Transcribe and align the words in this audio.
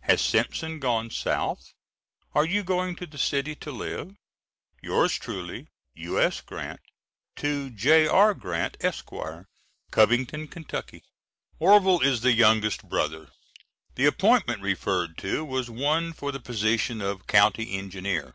Has 0.00 0.20
Simpson 0.20 0.80
gone 0.80 1.08
South? 1.10 1.72
Are 2.34 2.44
you 2.44 2.64
going 2.64 2.96
to 2.96 3.06
the 3.06 3.16
city 3.16 3.54
to 3.62 3.70
live? 3.70 4.16
Yours 4.82 5.14
truly, 5.16 5.68
U.S. 5.94 6.40
GRANT. 6.40 6.80
To 7.36 7.70
J.R. 7.70 8.34
GRANT, 8.34 8.76
ESQ., 8.80 9.12
Covington, 9.92 10.48
Ky. 10.48 11.04
[Orvil 11.60 12.00
is 12.00 12.22
the 12.22 12.32
youngest 12.32 12.88
brother. 12.88 13.28
The 13.94 14.06
appointment 14.06 14.62
referred 14.62 15.16
to 15.18 15.44
was 15.44 15.70
one 15.70 16.12
for 16.12 16.32
the 16.32 16.40
position 16.40 17.00
of 17.00 17.28
County 17.28 17.74
Engineer. 17.78 18.34